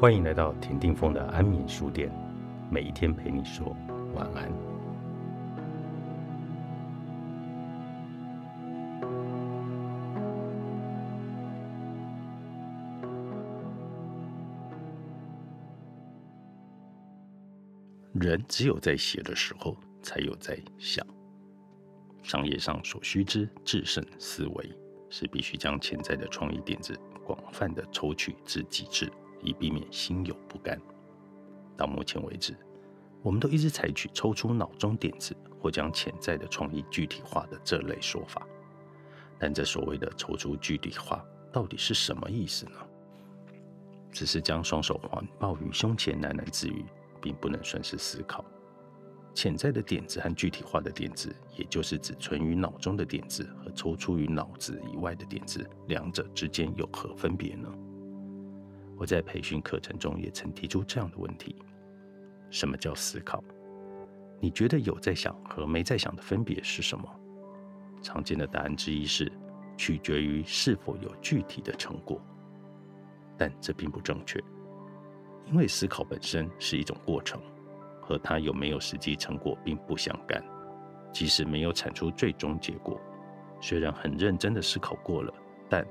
[0.00, 2.10] 欢迎来到田定峰的安眠书店，
[2.70, 3.76] 每一天陪你说
[4.14, 4.50] 晚安。
[18.14, 21.06] 人只有在写的时候，才有在想。
[22.22, 24.72] 商业上所需之制胜思维，
[25.10, 29.12] 是必须将潜在的创意点子广泛的抽取至极致。
[29.42, 30.80] 以避免心有不甘。
[31.76, 32.56] 到目前为止，
[33.22, 38.46] 我们都一直采取抽出脑中点子或将潜在的创意具体化的这类说法。
[39.38, 42.72] 但这所谓的抽出具体化，到底是什么意思呢？
[44.12, 46.84] 只是将双手环抱于胸前喃喃自语，
[47.22, 48.44] 并不能算是思考。
[49.32, 57.72] 潜在的点子和具体化的点子，也就是指存于脑中的点子和抽出于脑子以外的点子，两者之间有何分别呢？
[59.00, 61.56] 我在培训课程中也曾提出这样的问题：
[62.50, 63.42] 什么叫思考？
[64.38, 67.08] 你觉得有在想和没在想的分别是什么？
[68.02, 69.32] 常见的答案之一是
[69.74, 72.20] 取决于是否有具体的成果，
[73.38, 74.38] 但这并不正确，
[75.46, 77.40] 因为思考本身是一种过程，
[78.02, 80.44] 和它有没有实际成果并不相干。
[81.10, 83.00] 即使没有产出最终结果，
[83.62, 85.32] 虽然很认真的思考过了，
[85.70, 85.86] 但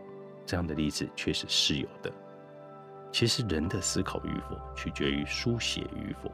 [0.46, 2.14] 这样的例子确实是有的。
[3.12, 6.32] 其实，人的思考与否取决于书写与否。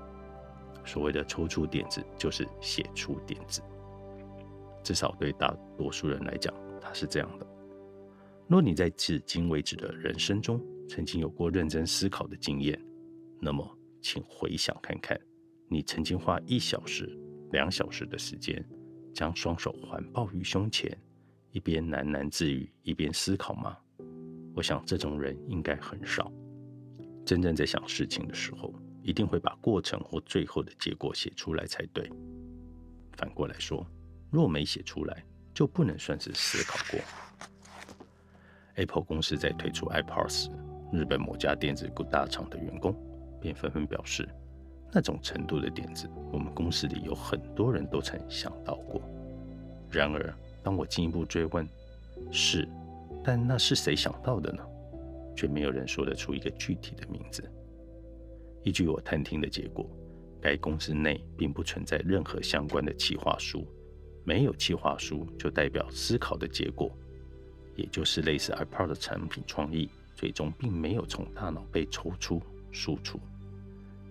[0.83, 3.61] 所谓的抽出点子，就是写出点子。
[4.83, 7.47] 至少对大多数人来讲，它是这样的。
[8.47, 12.79] 若你在至今为止的人生中曾经有过认真思考的经验，
[13.39, 13.67] 那么
[14.01, 15.19] 请回想看看，
[15.67, 17.17] 你曾经花一小时、
[17.51, 18.63] 两小时的时间，
[19.11, 20.95] 将双手环抱于胸前，
[21.51, 23.75] 一边喃喃自语，一边思考吗？
[24.53, 26.31] 我想，这种人应该很少。
[27.25, 32.09] 真正在想事情的时候，一定会把过程或最后的结果写出来才对。
[33.13, 33.85] 反过来说，
[34.29, 36.99] 若没写出来，就不能算是思考过。
[38.75, 40.49] Apple 公司在推出 iPod 时，
[40.91, 42.93] 日本某家电子大厂的员工
[43.41, 44.27] 便纷纷表示，
[44.91, 49.01] 那种程度的点子，我们公司里有很多人都曾想到过。
[49.89, 51.67] 然而，当我进一步追问，
[52.31, 52.67] 是，
[53.23, 54.61] 但那是谁想到的呢？
[55.35, 57.43] 却没有人说得出一个具体的名字。
[58.63, 59.89] 依据我探听的结果，
[60.41, 63.67] 该公司内并不存在任何相关的企划书。
[64.23, 66.91] 没有企划书，就代表思考的结果，
[67.75, 72.41] 也就是类似 iPod 的产品创意，最终并没有从大脑被抽出
[72.71, 73.19] 输出。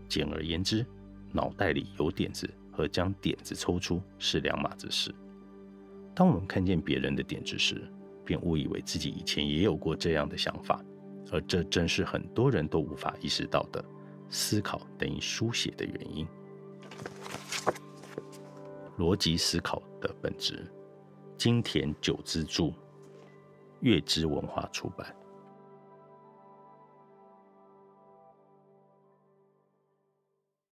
[0.09, 0.87] 简而言之，
[1.33, 5.13] 脑袋里有点子和将点子抽出是两码子事。
[6.15, 7.83] 当我们看见别人的点子时，
[8.25, 10.81] 便误以为自己以前也有过这样的想法。
[11.33, 13.85] 而这正是很多人都无法意识到的，
[14.29, 16.27] 思考等于书写的原因。
[18.99, 20.65] 逻辑思考的本质，
[21.37, 22.73] 金田久之助，
[23.81, 25.15] 月之文化出版。